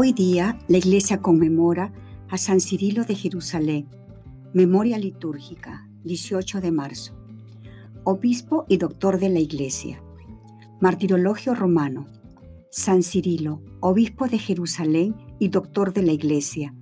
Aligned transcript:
Hoy 0.00 0.12
día 0.12 0.56
la 0.68 0.78
Iglesia 0.78 1.20
conmemora 1.20 1.92
a 2.30 2.38
San 2.38 2.60
Cirilo 2.60 3.02
de 3.02 3.16
Jerusalén, 3.16 3.88
memoria 4.52 4.96
litúrgica, 4.96 5.88
18 6.04 6.60
de 6.60 6.70
marzo. 6.70 7.14
Obispo 8.04 8.64
y 8.68 8.76
doctor 8.76 9.18
de 9.18 9.28
la 9.28 9.40
Iglesia. 9.40 10.00
Martirologio 10.80 11.52
romano. 11.52 12.06
San 12.70 13.02
Cirilo, 13.02 13.60
obispo 13.80 14.28
de 14.28 14.38
Jerusalén 14.38 15.16
y 15.40 15.48
doctor 15.48 15.92
de 15.92 16.04
la 16.04 16.12
Iglesia, 16.12 16.76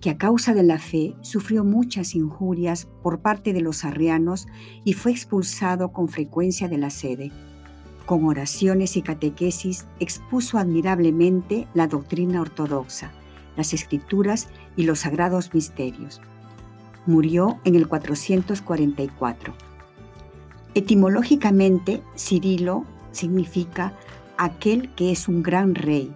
que 0.00 0.08
a 0.08 0.16
causa 0.16 0.54
de 0.54 0.62
la 0.62 0.78
fe 0.78 1.14
sufrió 1.20 1.64
muchas 1.64 2.14
injurias 2.14 2.88
por 3.02 3.20
parte 3.20 3.52
de 3.52 3.60
los 3.60 3.84
arrianos 3.84 4.46
y 4.82 4.94
fue 4.94 5.12
expulsado 5.12 5.92
con 5.92 6.08
frecuencia 6.08 6.68
de 6.68 6.78
la 6.78 6.88
sede 6.88 7.32
con 8.02 8.24
oraciones 8.24 8.96
y 8.96 9.02
catequesis 9.02 9.86
expuso 10.00 10.58
admirablemente 10.58 11.66
la 11.74 11.86
doctrina 11.86 12.40
ortodoxa, 12.40 13.12
las 13.56 13.72
escrituras 13.72 14.48
y 14.76 14.84
los 14.84 15.00
sagrados 15.00 15.54
misterios. 15.54 16.20
Murió 17.06 17.58
en 17.64 17.74
el 17.74 17.88
444. 17.88 19.54
Etimológicamente, 20.74 22.02
Cirilo 22.16 22.84
significa 23.10 23.94
aquel 24.38 24.94
que 24.94 25.12
es 25.12 25.28
un 25.28 25.42
gran 25.42 25.74
rey 25.74 26.14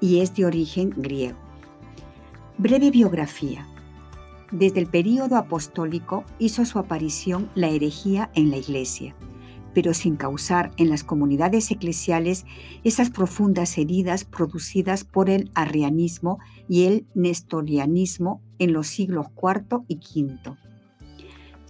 y 0.00 0.20
es 0.20 0.34
de 0.34 0.46
origen 0.46 0.94
griego. 0.96 1.38
Breve 2.58 2.90
biografía. 2.90 3.66
Desde 4.50 4.80
el 4.80 4.86
período 4.86 5.36
apostólico 5.36 6.24
hizo 6.38 6.64
su 6.64 6.78
aparición 6.78 7.50
la 7.54 7.68
herejía 7.68 8.30
en 8.34 8.50
la 8.50 8.56
Iglesia 8.56 9.14
pero 9.78 9.94
sin 9.94 10.16
causar 10.16 10.72
en 10.76 10.90
las 10.90 11.04
comunidades 11.04 11.70
eclesiales 11.70 12.46
esas 12.82 13.10
profundas 13.10 13.78
heridas 13.78 14.24
producidas 14.24 15.04
por 15.04 15.30
el 15.30 15.52
arrianismo 15.54 16.40
y 16.68 16.86
el 16.86 17.06
nestorianismo 17.14 18.42
en 18.58 18.72
los 18.72 18.88
siglos 18.88 19.28
IV 19.40 19.84
y 19.86 19.94
V. 19.94 20.56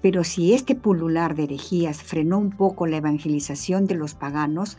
Pero 0.00 0.24
si 0.24 0.54
este 0.54 0.74
pulular 0.74 1.36
de 1.36 1.42
herejías 1.42 2.02
frenó 2.02 2.38
un 2.38 2.48
poco 2.48 2.86
la 2.86 2.96
evangelización 2.96 3.86
de 3.86 3.96
los 3.96 4.14
paganos, 4.14 4.78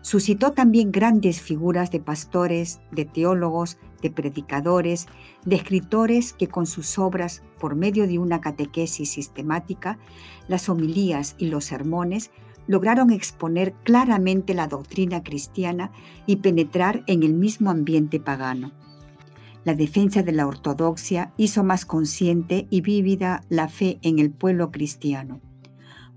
suscitó 0.00 0.52
también 0.52 0.92
grandes 0.92 1.40
figuras 1.40 1.90
de 1.90 1.98
pastores, 1.98 2.80
de 2.92 3.06
teólogos, 3.06 3.76
de 4.02 4.12
predicadores, 4.12 5.08
de 5.44 5.56
escritores 5.56 6.32
que 6.32 6.46
con 6.46 6.64
sus 6.64 6.96
obras, 7.00 7.42
por 7.58 7.74
medio 7.74 8.06
de 8.06 8.20
una 8.20 8.40
catequesis 8.40 9.10
sistemática, 9.10 9.98
las 10.46 10.68
homilías 10.68 11.34
y 11.38 11.46
los 11.48 11.64
sermones, 11.64 12.30
lograron 12.68 13.10
exponer 13.10 13.74
claramente 13.82 14.54
la 14.54 14.68
doctrina 14.68 15.24
cristiana 15.24 15.90
y 16.26 16.36
penetrar 16.36 17.02
en 17.08 17.24
el 17.24 17.34
mismo 17.34 17.70
ambiente 17.70 18.20
pagano. 18.20 18.72
La 19.64 19.74
defensa 19.74 20.22
de 20.22 20.32
la 20.32 20.46
ortodoxia 20.46 21.32
hizo 21.36 21.64
más 21.64 21.84
consciente 21.84 22.68
y 22.70 22.82
vívida 22.82 23.42
la 23.48 23.68
fe 23.68 23.98
en 24.02 24.20
el 24.20 24.30
pueblo 24.30 24.70
cristiano. 24.70 25.40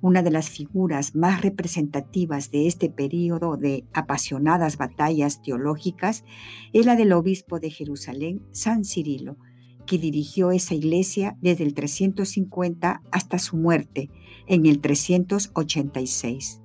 Una 0.01 0.23
de 0.23 0.31
las 0.31 0.49
figuras 0.49 1.15
más 1.15 1.41
representativas 1.41 2.51
de 2.51 2.67
este 2.67 2.89
periodo 2.89 3.55
de 3.55 3.85
apasionadas 3.93 4.77
batallas 4.77 5.41
teológicas 5.41 6.23
es 6.73 6.85
la 6.85 6.95
del 6.95 7.13
obispo 7.13 7.59
de 7.59 7.69
Jerusalén, 7.69 8.41
San 8.51 8.83
Cirilo, 8.83 9.37
que 9.85 9.97
dirigió 9.97 10.51
esa 10.51 10.75
iglesia 10.75 11.37
desde 11.41 11.63
el 11.63 11.73
350 11.73 13.01
hasta 13.11 13.39
su 13.39 13.57
muerte 13.57 14.09
en 14.47 14.65
el 14.65 14.79
386. 14.79 16.61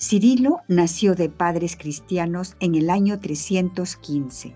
Cirilo 0.00 0.60
nació 0.68 1.14
de 1.14 1.28
padres 1.28 1.76
cristianos 1.76 2.56
en 2.60 2.76
el 2.76 2.88
año 2.88 3.18
315. 3.18 4.54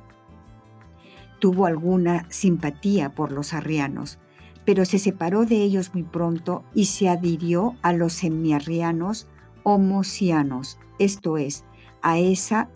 Tuvo 1.41 1.67
alguna 1.67 2.27
simpatía 2.31 3.15
por 3.15 3.33
los 3.33 3.53
arrianos, 3.53 4.21
pero 4.65 4.85
se 4.85 5.01
separó 5.01 5.45
de 5.45 5.63
ellos 5.63 5.93
muy 5.95 6.05
pronto 6.05 6.65
y 6.75 6.85
se 6.85 7.09
adhirió 7.09 7.75
a 7.83 7.93
los 7.93 8.13
semiarrianos 8.13 9.27
homosianos, 9.65 10.79
esto 11.01 11.37
es, 11.37 11.65
a 12.03 12.19
esa 12.19 12.71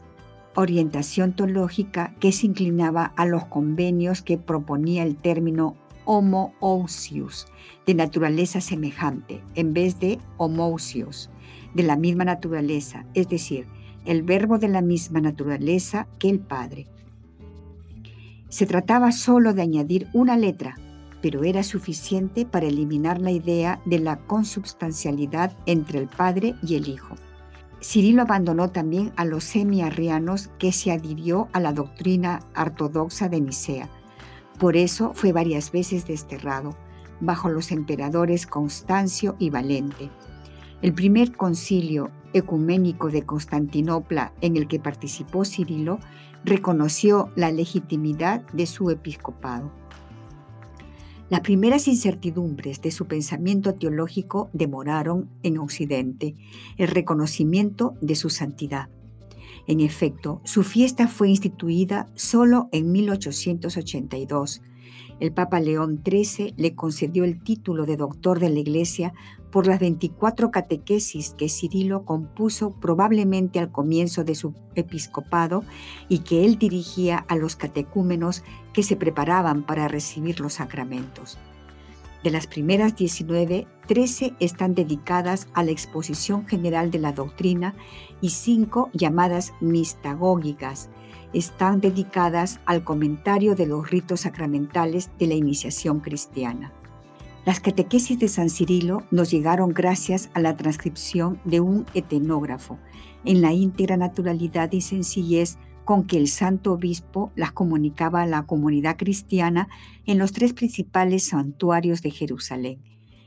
orientación 0.56 1.36
teológica 1.36 2.14
que 2.18 2.32
se 2.32 2.46
inclinaba 2.46 3.12
a 3.16 3.26
los 3.26 3.44
convenios 3.44 4.22
que 4.22 4.38
proponía 4.38 5.02
el 5.02 5.16
término 5.16 5.76
homoousius, 6.06 7.46
de 7.84 7.94
naturaleza 7.94 8.60
semejante, 8.60 9.42
en 9.54 9.74
vez 9.74 10.00
de 10.00 10.18
homousios, 10.38 11.30
de 11.74 11.82
la 11.82 11.96
misma 11.96 12.24
naturaleza, 12.24 13.04
es 13.14 13.28
decir, 13.28 13.66
el 14.06 14.22
verbo 14.22 14.58
de 14.58 14.68
la 14.68 14.80
misma 14.80 15.20
naturaleza 15.20 16.06
que 16.18 16.30
el 16.30 16.40
Padre. 16.40 16.86
Se 18.48 18.66
trataba 18.66 19.12
solo 19.12 19.52
de 19.52 19.62
añadir 19.62 20.08
una 20.14 20.36
letra, 20.36 20.76
pero 21.20 21.44
era 21.44 21.62
suficiente 21.62 22.46
para 22.46 22.66
eliminar 22.66 23.20
la 23.20 23.32
idea 23.32 23.80
de 23.84 23.98
la 23.98 24.16
consubstancialidad 24.16 25.56
entre 25.66 25.98
el 25.98 26.08
Padre 26.08 26.54
y 26.62 26.76
el 26.76 26.88
Hijo. 26.88 27.16
Cirilo 27.80 28.22
abandonó 28.22 28.70
también 28.70 29.12
a 29.16 29.24
los 29.24 29.44
semiarrianos 29.44 30.50
que 30.58 30.72
se 30.72 30.92
adhirió 30.92 31.48
a 31.52 31.60
la 31.60 31.72
doctrina 31.72 32.40
ortodoxa 32.56 33.28
de 33.28 33.40
Nicea. 33.40 33.88
Por 34.58 34.76
eso 34.76 35.12
fue 35.14 35.32
varias 35.32 35.70
veces 35.70 36.06
desterrado, 36.06 36.74
bajo 37.20 37.48
los 37.48 37.72
emperadores 37.72 38.46
Constancio 38.46 39.36
y 39.38 39.50
Valente. 39.50 40.10
El 40.82 40.94
primer 40.94 41.36
concilio 41.36 42.10
ecuménico 42.32 43.10
de 43.10 43.22
Constantinopla 43.22 44.32
en 44.40 44.56
el 44.56 44.68
que 44.68 44.78
participó 44.78 45.44
Cirilo 45.44 45.98
reconoció 46.44 47.30
la 47.34 47.50
legitimidad 47.50 48.42
de 48.52 48.66
su 48.66 48.90
episcopado. 48.90 49.70
Las 51.28 51.40
primeras 51.40 51.88
incertidumbres 51.88 52.80
de 52.82 52.92
su 52.92 53.06
pensamiento 53.06 53.74
teológico 53.74 54.48
demoraron 54.52 55.28
en 55.42 55.58
Occidente 55.58 56.36
el 56.76 56.86
reconocimiento 56.86 57.94
de 58.00 58.14
su 58.14 58.30
santidad. 58.30 58.88
En 59.66 59.80
efecto, 59.80 60.40
su 60.44 60.62
fiesta 60.62 61.08
fue 61.08 61.28
instituida 61.28 62.06
solo 62.14 62.68
en 62.70 62.92
1882. 62.92 64.62
El 65.18 65.32
Papa 65.32 65.58
León 65.58 66.00
XIII 66.04 66.54
le 66.56 66.76
concedió 66.76 67.24
el 67.24 67.42
título 67.42 67.86
de 67.86 67.96
doctor 67.96 68.38
de 68.38 68.50
la 68.50 68.60
Iglesia 68.60 69.12
por 69.56 69.66
las 69.66 69.80
24 69.80 70.50
catequesis 70.50 71.30
que 71.30 71.48
Cirilo 71.48 72.04
compuso 72.04 72.72
probablemente 72.72 73.58
al 73.58 73.72
comienzo 73.72 74.22
de 74.22 74.34
su 74.34 74.52
episcopado 74.74 75.64
y 76.10 76.18
que 76.18 76.44
él 76.44 76.58
dirigía 76.58 77.24
a 77.26 77.36
los 77.36 77.56
catecúmenos 77.56 78.44
que 78.74 78.82
se 78.82 78.96
preparaban 78.96 79.62
para 79.62 79.88
recibir 79.88 80.40
los 80.40 80.52
sacramentos. 80.52 81.38
De 82.22 82.30
las 82.30 82.46
primeras 82.46 82.96
19, 82.96 83.66
13 83.86 84.34
están 84.40 84.74
dedicadas 84.74 85.48
a 85.54 85.64
la 85.64 85.70
exposición 85.70 86.46
general 86.46 86.90
de 86.90 86.98
la 86.98 87.12
doctrina 87.12 87.74
y 88.20 88.28
5 88.28 88.90
llamadas 88.92 89.54
mistagógicas 89.62 90.90
están 91.32 91.80
dedicadas 91.80 92.60
al 92.66 92.84
comentario 92.84 93.54
de 93.54 93.64
los 93.64 93.90
ritos 93.90 94.20
sacramentales 94.20 95.08
de 95.18 95.28
la 95.28 95.34
iniciación 95.34 96.00
cristiana. 96.00 96.74
Las 97.46 97.60
catequesis 97.60 98.18
de 98.18 98.26
San 98.26 98.50
Cirilo 98.50 99.04
nos 99.12 99.30
llegaron 99.30 99.70
gracias 99.70 100.30
a 100.34 100.40
la 100.40 100.56
transcripción 100.56 101.40
de 101.44 101.60
un 101.60 101.86
etenógrafo, 101.94 102.76
en 103.24 103.40
la 103.40 103.52
íntegra 103.52 103.96
naturalidad 103.96 104.72
y 104.72 104.80
sencillez 104.80 105.56
con 105.84 106.08
que 106.08 106.16
el 106.16 106.26
santo 106.26 106.72
obispo 106.72 107.30
las 107.36 107.52
comunicaba 107.52 108.22
a 108.22 108.26
la 108.26 108.46
comunidad 108.46 108.96
cristiana 108.96 109.68
en 110.06 110.18
los 110.18 110.32
tres 110.32 110.54
principales 110.54 111.22
santuarios 111.28 112.02
de 112.02 112.10
Jerusalén, 112.10 112.82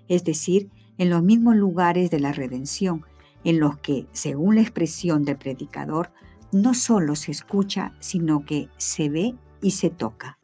es 0.10 0.26
decir, 0.26 0.70
en 0.98 1.10
los 1.10 1.24
mismos 1.24 1.56
lugares 1.56 2.12
de 2.12 2.20
la 2.20 2.34
redención, 2.34 3.06
en 3.46 3.62
los 3.62 3.78
que, 3.78 4.06
según 4.12 4.56
la 4.56 4.62
expresión 4.62 5.24
del 5.24 5.38
predicador, 5.38 6.12
no 6.52 6.74
solo 6.74 7.16
se 7.16 7.32
escucha, 7.32 7.94
sino 8.00 8.44
que 8.44 8.68
se 8.76 9.08
ve 9.08 9.36
y 9.62 9.72
se 9.72 9.90
toca. 9.90 10.38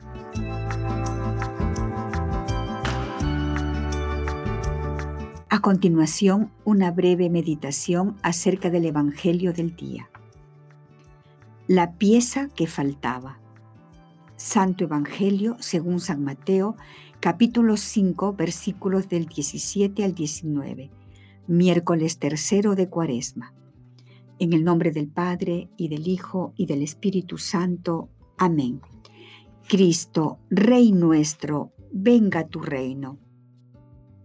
A 5.56 5.62
continuación, 5.62 6.52
una 6.66 6.92
breve 6.92 7.30
meditación 7.30 8.18
acerca 8.24 8.70
del 8.70 8.84
Evangelio 8.84 9.54
del 9.54 9.74
día. 9.74 10.10
La 11.66 11.94
pieza 11.94 12.50
que 12.54 12.68
faltaba. 12.68 13.40
Santo 14.36 14.84
Evangelio 14.84 15.56
según 15.62 16.02
San 16.02 16.26
Mateo, 16.26 16.76
capítulo 17.22 17.78
5, 17.78 18.34
versículos 18.34 19.08
del 19.08 19.28
17 19.28 20.04
al 20.04 20.14
19, 20.14 20.92
miércoles 21.48 22.20
tercero 22.20 22.76
de 22.76 22.90
Cuaresma. 22.90 23.54
En 24.40 24.52
el 24.52 24.66
nombre 24.66 24.92
del 24.92 25.08
Padre, 25.08 25.70
y 25.78 25.88
del 25.88 26.10
Hijo, 26.10 26.54
y 26.58 26.66
del 26.66 26.82
Espíritu 26.82 27.38
Santo. 27.38 28.10
Amén. 28.38 28.82
Cristo, 29.70 30.38
Rey 30.50 30.92
nuestro, 30.92 31.72
venga 31.94 32.46
tu 32.46 32.60
reino. 32.60 33.20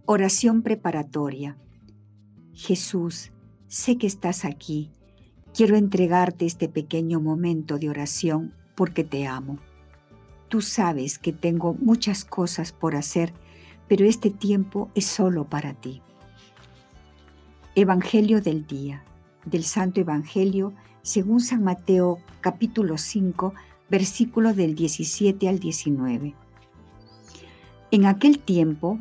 Oración 0.07 0.63
preparatoria. 0.63 1.57
Jesús, 2.53 3.33
sé 3.69 3.97
que 3.97 4.07
estás 4.07 4.45
aquí. 4.45 4.91
Quiero 5.55 5.77
entregarte 5.77 6.47
este 6.47 6.69
pequeño 6.69 7.21
momento 7.21 7.79
de 7.79 7.91
oración 7.91 8.55
porque 8.75 9.05
te 9.05 9.27
amo. 9.27 9.59
Tú 10.49 10.63
sabes 10.63 11.19
que 11.19 11.33
tengo 11.33 11.75
muchas 11.75 12.25
cosas 12.25 12.73
por 12.73 12.97
hacer, 12.97 13.33
pero 13.89 14.05
este 14.05 14.31
tiempo 14.31 14.91
es 14.95 15.07
solo 15.07 15.49
para 15.49 15.75
ti. 15.75 16.03
Evangelio 17.77 18.41
del 18.41 18.67
día, 18.67 19.05
del 19.45 19.65
Santo 19.65 20.01
Evangelio 20.01 20.75
según 21.03 21.41
San 21.41 21.63
Mateo 21.63 22.19
capítulo 22.41 22.99
5, 22.99 23.55
versículo 23.89 24.55
del 24.55 24.75
17 24.75 25.49
al 25.49 25.59
19. 25.59 26.35
En 27.91 28.07
aquel 28.07 28.39
tiempo 28.39 29.01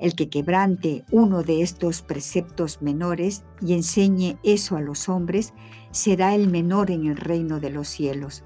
el 0.00 0.14
que 0.14 0.28
quebrante 0.28 1.04
uno 1.10 1.42
de 1.42 1.62
estos 1.62 2.02
preceptos 2.02 2.80
menores 2.80 3.44
y 3.60 3.74
enseñe 3.74 4.38
eso 4.42 4.76
a 4.76 4.80
los 4.80 5.08
hombres, 5.08 5.52
será 5.90 6.34
el 6.34 6.48
menor 6.48 6.90
en 6.90 7.06
el 7.06 7.16
reino 7.16 7.60
de 7.60 7.70
los 7.70 7.88
cielos, 7.88 8.42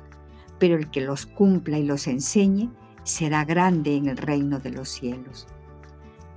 pero 0.58 0.76
el 0.76 0.90
que 0.90 1.00
los 1.00 1.26
cumpla 1.26 1.78
y 1.78 1.84
los 1.84 2.06
enseñe, 2.08 2.70
será 3.04 3.44
grande 3.44 3.96
en 3.96 4.08
el 4.08 4.16
reino 4.16 4.58
de 4.58 4.70
los 4.70 4.88
cielos. 4.88 5.46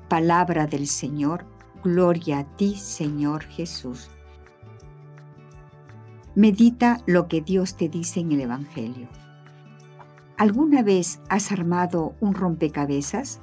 Palabra 0.08 0.68
del 0.68 0.88
Señor, 0.88 1.46
Gloria 1.84 2.40
a 2.40 2.56
ti, 2.56 2.76
Señor 2.76 3.44
Jesús. 3.46 4.10
Medita 6.36 7.02
lo 7.06 7.28
que 7.28 7.42
Dios 7.42 7.76
te 7.76 7.90
dice 7.90 8.20
en 8.20 8.32
el 8.32 8.42
Evangelio. 8.42 9.08
¿Alguna 10.38 10.84
vez 10.84 11.20
has 11.30 11.52
armado 11.52 12.16
un 12.20 12.36
rompecabezas? 12.36 13.40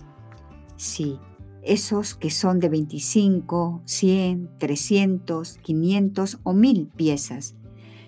Sí, 0.77 1.19
esos 1.65 2.15
que 2.15 2.31
son 2.31 2.61
de 2.61 2.69
25, 2.69 3.83
100, 3.85 4.51
300, 4.59 5.59
500 5.59 6.41
o 6.43 6.53
1000 6.53 6.87
piezas. 6.89 7.57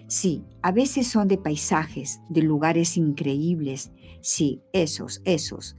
Sí, 0.08 0.44
a 0.62 0.72
veces 0.72 1.08
son 1.08 1.28
de 1.28 1.38
paisajes, 1.38 2.20
de 2.28 2.42
lugares 2.42 2.96
increíbles. 2.96 3.90
Sí, 4.20 4.62
esos, 4.72 5.22
esos. 5.24 5.76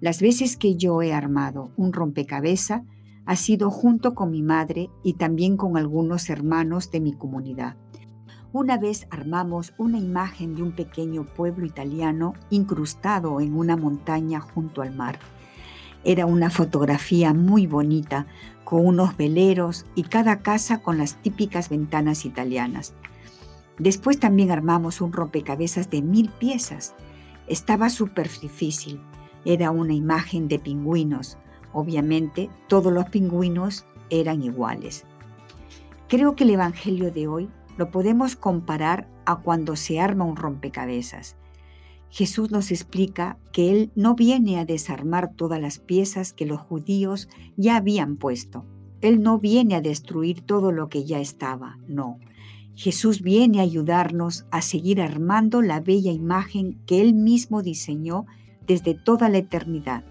Las 0.00 0.20
veces 0.20 0.56
que 0.56 0.76
yo 0.76 1.02
he 1.02 1.12
armado 1.12 1.72
un 1.76 1.92
rompecabezas, 1.92 2.82
ha 3.26 3.36
sido 3.36 3.70
junto 3.70 4.14
con 4.14 4.30
mi 4.30 4.42
madre 4.42 4.90
y 5.02 5.14
también 5.14 5.56
con 5.56 5.76
algunos 5.76 6.28
hermanos 6.28 6.90
de 6.90 7.00
mi 7.00 7.12
comunidad. 7.14 7.76
Una 8.52 8.78
vez 8.78 9.06
armamos 9.10 9.74
una 9.78 9.98
imagen 9.98 10.54
de 10.54 10.62
un 10.62 10.72
pequeño 10.72 11.24
pueblo 11.24 11.66
italiano 11.66 12.34
incrustado 12.50 13.40
en 13.40 13.54
una 13.54 13.76
montaña 13.76 14.40
junto 14.40 14.82
al 14.82 14.94
mar. 14.94 15.18
Era 16.04 16.26
una 16.26 16.50
fotografía 16.50 17.32
muy 17.32 17.66
bonita, 17.66 18.26
con 18.64 18.86
unos 18.86 19.16
veleros 19.16 19.86
y 19.94 20.04
cada 20.04 20.40
casa 20.40 20.80
con 20.80 20.98
las 20.98 21.16
típicas 21.16 21.68
ventanas 21.68 22.24
italianas. 22.24 22.94
Después 23.78 24.18
también 24.18 24.50
armamos 24.50 25.00
un 25.00 25.12
rompecabezas 25.12 25.90
de 25.90 26.02
mil 26.02 26.30
piezas. 26.30 26.94
Estaba 27.46 27.90
súper 27.90 28.30
difícil. 28.40 29.00
Era 29.44 29.70
una 29.70 29.92
imagen 29.92 30.48
de 30.48 30.58
pingüinos, 30.58 31.38
Obviamente, 31.74 32.50
todos 32.68 32.92
los 32.92 33.06
pingüinos 33.06 33.84
eran 34.08 34.42
iguales. 34.42 35.04
Creo 36.08 36.36
que 36.36 36.44
el 36.44 36.50
Evangelio 36.50 37.10
de 37.10 37.26
hoy 37.26 37.50
lo 37.76 37.90
podemos 37.90 38.36
comparar 38.36 39.08
a 39.26 39.36
cuando 39.36 39.74
se 39.74 39.98
arma 39.98 40.24
un 40.24 40.36
rompecabezas. 40.36 41.34
Jesús 42.14 42.52
nos 42.52 42.70
explica 42.70 43.38
que 43.50 43.72
Él 43.72 43.90
no 43.96 44.14
viene 44.14 44.60
a 44.60 44.64
desarmar 44.64 45.32
todas 45.34 45.60
las 45.60 45.80
piezas 45.80 46.32
que 46.32 46.46
los 46.46 46.60
judíos 46.60 47.28
ya 47.56 47.74
habían 47.74 48.18
puesto. 48.18 48.64
Él 49.00 49.20
no 49.20 49.40
viene 49.40 49.74
a 49.74 49.80
destruir 49.80 50.40
todo 50.40 50.70
lo 50.70 50.88
que 50.88 51.04
ya 51.04 51.18
estaba, 51.18 51.76
no. 51.88 52.20
Jesús 52.76 53.20
viene 53.20 53.58
a 53.58 53.64
ayudarnos 53.64 54.46
a 54.52 54.62
seguir 54.62 55.02
armando 55.02 55.60
la 55.60 55.80
bella 55.80 56.12
imagen 56.12 56.78
que 56.86 57.00
Él 57.00 57.14
mismo 57.14 57.62
diseñó 57.62 58.26
desde 58.64 58.94
toda 58.94 59.28
la 59.28 59.38
eternidad. 59.38 60.04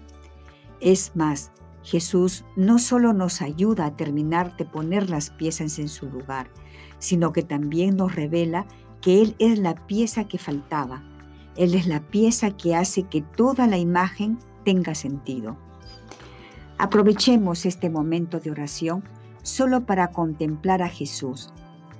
Es 0.80 1.12
más, 1.14 1.52
Jesús 1.82 2.44
no 2.54 2.78
solo 2.78 3.14
nos 3.14 3.40
ayuda 3.40 3.86
a 3.86 3.96
terminar 3.96 4.58
de 4.58 4.66
poner 4.66 5.08
las 5.08 5.30
piezas 5.30 5.78
en 5.78 5.88
su 5.88 6.04
lugar, 6.04 6.50
sino 6.98 7.32
que 7.32 7.44
también 7.44 7.96
nos 7.96 8.14
revela 8.14 8.66
que 9.00 9.22
Él 9.22 9.36
es 9.38 9.58
la 9.58 9.86
pieza 9.86 10.28
que 10.28 10.36
faltaba. 10.36 11.13
Él 11.56 11.74
es 11.74 11.86
la 11.86 12.00
pieza 12.00 12.50
que 12.50 12.74
hace 12.74 13.04
que 13.04 13.22
toda 13.22 13.66
la 13.66 13.78
imagen 13.78 14.38
tenga 14.64 14.94
sentido. 14.94 15.56
Aprovechemos 16.78 17.66
este 17.66 17.90
momento 17.90 18.40
de 18.40 18.50
oración 18.50 19.04
solo 19.42 19.86
para 19.86 20.08
contemplar 20.08 20.82
a 20.82 20.88
Jesús, 20.88 21.52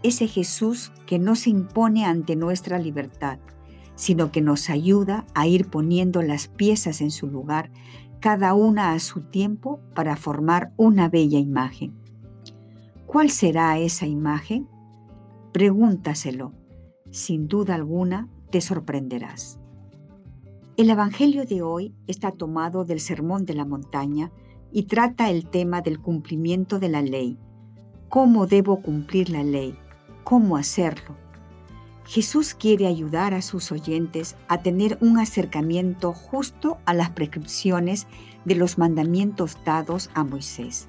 ese 0.02 0.26
Jesús 0.26 0.92
que 1.06 1.18
no 1.18 1.36
se 1.36 1.50
impone 1.50 2.04
ante 2.04 2.36
nuestra 2.36 2.78
libertad, 2.78 3.38
sino 3.94 4.32
que 4.32 4.40
nos 4.40 4.70
ayuda 4.70 5.24
a 5.34 5.46
ir 5.46 5.70
poniendo 5.70 6.22
las 6.22 6.48
piezas 6.48 7.00
en 7.00 7.10
su 7.10 7.28
lugar 7.28 7.70
cada 8.18 8.54
una 8.54 8.92
a 8.92 8.98
su 9.00 9.20
tiempo 9.20 9.80
para 9.94 10.16
formar 10.16 10.72
una 10.76 11.08
bella 11.08 11.38
imagen. 11.38 11.92
¿Cuál 13.06 13.30
será 13.30 13.78
esa 13.78 14.06
imagen? 14.06 14.66
Pregúntaselo. 15.52 16.52
Sin 17.10 17.48
duda 17.48 17.74
alguna 17.74 18.28
te 18.54 18.60
sorprenderás. 18.60 19.58
El 20.76 20.88
Evangelio 20.88 21.44
de 21.44 21.62
hoy 21.62 21.92
está 22.06 22.30
tomado 22.30 22.84
del 22.84 23.00
Sermón 23.00 23.46
de 23.46 23.54
la 23.54 23.64
Montaña 23.64 24.30
y 24.70 24.84
trata 24.84 25.28
el 25.28 25.50
tema 25.50 25.80
del 25.80 25.98
cumplimiento 25.98 26.78
de 26.78 26.88
la 26.88 27.02
ley. 27.02 27.36
¿Cómo 28.08 28.46
debo 28.46 28.80
cumplir 28.80 29.28
la 29.28 29.42
ley? 29.42 29.76
¿Cómo 30.22 30.56
hacerlo? 30.56 31.16
Jesús 32.04 32.54
quiere 32.54 32.86
ayudar 32.86 33.34
a 33.34 33.42
sus 33.42 33.72
oyentes 33.72 34.36
a 34.46 34.62
tener 34.62 34.98
un 35.00 35.18
acercamiento 35.18 36.12
justo 36.12 36.78
a 36.84 36.94
las 36.94 37.10
prescripciones 37.10 38.06
de 38.44 38.54
los 38.54 38.78
mandamientos 38.78 39.58
dados 39.64 40.10
a 40.14 40.22
Moisés, 40.22 40.86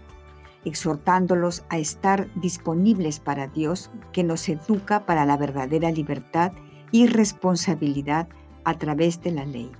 exhortándolos 0.65 1.63
a 1.69 1.79
estar 1.79 2.29
disponibles 2.35 3.19
para 3.19 3.47
Dios 3.47 3.89
que 4.11 4.23
nos 4.23 4.47
educa 4.49 5.07
para 5.07 5.25
la 5.25 5.35
verdadera 5.35 5.89
libertad 5.89 6.51
y 6.91 7.07
responsabilidad 7.07 8.27
a 8.63 8.77
través 8.77 9.21
de 9.21 9.31
la 9.31 9.45
ley. 9.45 9.71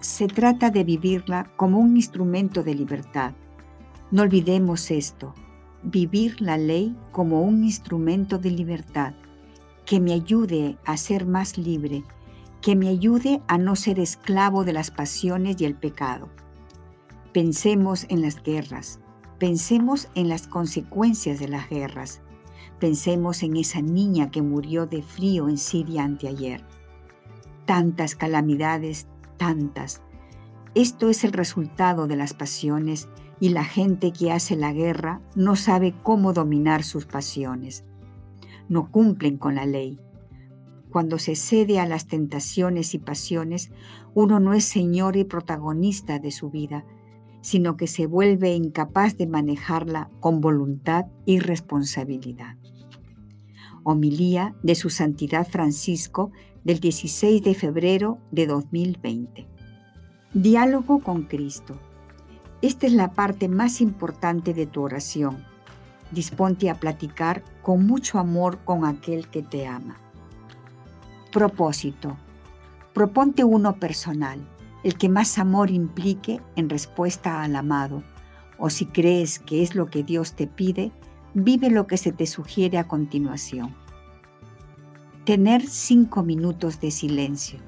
Se 0.00 0.26
trata 0.26 0.70
de 0.70 0.84
vivirla 0.84 1.50
como 1.56 1.78
un 1.78 1.96
instrumento 1.96 2.62
de 2.62 2.74
libertad. 2.74 3.32
No 4.10 4.22
olvidemos 4.22 4.90
esto, 4.90 5.34
vivir 5.82 6.40
la 6.40 6.58
ley 6.58 6.96
como 7.12 7.42
un 7.42 7.64
instrumento 7.64 8.38
de 8.38 8.50
libertad 8.50 9.14
que 9.84 10.00
me 10.00 10.12
ayude 10.12 10.78
a 10.84 10.96
ser 10.96 11.26
más 11.26 11.58
libre, 11.58 12.04
que 12.60 12.76
me 12.76 12.88
ayude 12.88 13.42
a 13.48 13.58
no 13.58 13.74
ser 13.76 13.98
esclavo 13.98 14.64
de 14.64 14.72
las 14.72 14.90
pasiones 14.90 15.60
y 15.60 15.64
el 15.64 15.74
pecado. 15.74 16.28
Pensemos 17.32 18.06
en 18.08 18.22
las 18.22 18.42
guerras, 18.42 19.00
pensemos 19.38 20.08
en 20.14 20.28
las 20.28 20.46
consecuencias 20.46 21.40
de 21.40 21.48
las 21.48 21.68
guerras, 21.68 22.20
pensemos 22.82 23.42
en 23.42 23.56
esa 23.56 23.80
niña 23.80 24.30
que 24.30 24.42
murió 24.42 24.86
de 24.86 25.02
frío 25.02 25.48
en 25.48 25.56
Siria 25.56 26.02
anteayer. 26.02 26.64
Tantas 27.64 28.14
calamidades, 28.16 29.06
tantas. 29.36 30.02
Esto 30.74 31.08
es 31.08 31.22
el 31.22 31.32
resultado 31.32 32.08
de 32.08 32.16
las 32.16 32.34
pasiones 32.34 33.08
y 33.40 33.50
la 33.50 33.64
gente 33.64 34.12
que 34.12 34.32
hace 34.32 34.56
la 34.56 34.72
guerra 34.72 35.20
no 35.34 35.54
sabe 35.56 35.94
cómo 36.02 36.32
dominar 36.32 36.82
sus 36.82 37.06
pasiones 37.06 37.84
no 38.72 38.90
cumplen 38.90 39.36
con 39.36 39.54
la 39.54 39.66
ley. 39.66 40.00
Cuando 40.90 41.18
se 41.18 41.36
cede 41.36 41.78
a 41.78 41.86
las 41.86 42.06
tentaciones 42.06 42.94
y 42.94 42.98
pasiones, 42.98 43.70
uno 44.14 44.40
no 44.40 44.54
es 44.54 44.64
señor 44.64 45.16
y 45.16 45.24
protagonista 45.24 46.18
de 46.18 46.30
su 46.30 46.50
vida. 46.50 46.84
sino 47.44 47.76
que 47.76 47.88
se 47.88 48.06
vuelve 48.06 48.54
incapaz 48.54 49.16
de 49.16 49.26
manejarla 49.26 50.10
con 50.20 50.40
voluntad 50.40 51.06
y 51.26 51.40
responsabilidad. 51.40 52.56
Homilía 53.84 54.54
de 54.62 54.74
Su 54.74 54.90
Santidad 54.90 55.46
Francisco 55.46 56.30
del 56.64 56.80
16 56.80 57.42
de 57.42 57.54
febrero 57.54 58.18
de 58.30 58.46
2020. 58.46 59.46
Diálogo 60.34 61.00
con 61.00 61.22
Cristo. 61.22 61.78
Esta 62.62 62.86
es 62.86 62.92
la 62.92 63.12
parte 63.12 63.48
más 63.48 63.80
importante 63.80 64.54
de 64.54 64.66
tu 64.66 64.82
oración. 64.82 65.44
Disponte 66.12 66.70
a 66.70 66.76
platicar 66.76 67.42
con 67.62 67.86
mucho 67.86 68.18
amor 68.18 68.58
con 68.64 68.84
aquel 68.84 69.28
que 69.28 69.42
te 69.42 69.66
ama. 69.66 69.98
Propósito. 71.32 72.16
Proponte 72.94 73.42
uno 73.42 73.76
personal, 73.76 74.46
el 74.84 74.96
que 74.96 75.08
más 75.08 75.38
amor 75.38 75.70
implique 75.70 76.40
en 76.56 76.68
respuesta 76.68 77.42
al 77.42 77.56
amado, 77.56 78.02
o 78.58 78.70
si 78.70 78.86
crees 78.86 79.38
que 79.38 79.62
es 79.62 79.74
lo 79.74 79.86
que 79.86 80.04
Dios 80.04 80.34
te 80.34 80.46
pide, 80.46 80.92
vive 81.34 81.70
lo 81.70 81.86
que 81.86 81.96
se 81.96 82.12
te 82.12 82.26
sugiere 82.26 82.78
a 82.78 82.88
continuación. 82.88 83.74
Tener 85.24 85.66
cinco 85.66 86.22
minutos 86.22 86.80
de 86.80 86.90
silencio, 86.90 87.60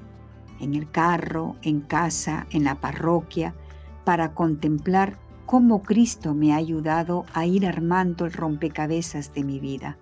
en 0.59 0.75
el 0.75 0.89
carro, 0.89 1.55
en 1.61 1.81
casa, 1.81 2.47
en 2.51 2.63
la 2.63 2.75
parroquia, 2.75 3.55
para 4.03 4.33
contemplar 4.33 5.17
cómo 5.45 5.81
Cristo 5.81 6.33
me 6.33 6.53
ha 6.53 6.57
ayudado 6.57 7.25
a 7.33 7.45
ir 7.45 7.65
armando 7.65 8.25
el 8.25 8.33
rompecabezas 8.33 9.33
de 9.33 9.43
mi 9.43 9.59
vida, 9.59 9.97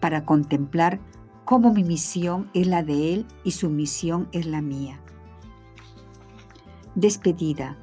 para 0.00 0.24
contemplar 0.24 1.00
cómo 1.44 1.72
mi 1.72 1.84
misión 1.84 2.50
es 2.54 2.66
la 2.66 2.82
de 2.82 3.14
Él 3.14 3.26
y 3.44 3.52
su 3.52 3.70
misión 3.70 4.28
es 4.32 4.46
la 4.46 4.60
mía. 4.60 5.00
Despedida. 6.94 7.76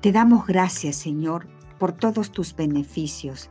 Te 0.00 0.12
damos 0.12 0.46
gracias, 0.46 0.96
Señor, 0.96 1.48
por 1.78 1.92
todos 1.92 2.30
tus 2.30 2.54
beneficios, 2.54 3.50